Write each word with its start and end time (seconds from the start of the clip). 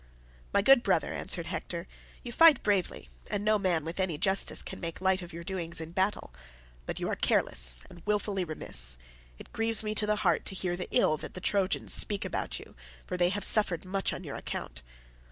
"My 0.51 0.63
good 0.63 0.81
brother," 0.81 1.13
answered 1.13 1.45
Hector, 1.45 1.87
"you 2.23 2.31
fight 2.31 2.63
bravely, 2.63 3.09
and 3.29 3.45
no 3.45 3.59
man 3.59 3.85
with 3.85 3.99
any 3.99 4.17
justice 4.17 4.63
can 4.63 4.79
make 4.79 4.99
light 4.99 5.21
of 5.21 5.31
your 5.31 5.43
doings 5.43 5.79
in 5.79 5.91
battle. 5.91 6.33
But 6.87 6.99
you 6.99 7.07
are 7.07 7.15
careless 7.15 7.83
and 7.87 8.01
wilfully 8.07 8.43
remiss. 8.43 8.97
It 9.37 9.53
grieves 9.53 9.83
me 9.83 9.93
to 9.93 10.07
the 10.07 10.15
heart 10.25 10.43
to 10.45 10.55
hear 10.55 10.75
the 10.75 10.87
ill 10.89 11.17
that 11.17 11.35
the 11.35 11.39
Trojans 11.39 11.93
speak 11.93 12.25
about 12.25 12.57
you, 12.59 12.73
for 13.05 13.15
they 13.15 13.29
have 13.29 13.43
suffered 13.43 13.85
much 13.85 14.11
on 14.11 14.23
your 14.23 14.37
account. 14.37 14.81